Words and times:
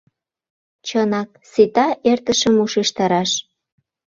—Чынак, 0.87 1.29
сита 1.51 1.87
эртышым 2.11 2.55
ушештараш! 2.63 3.31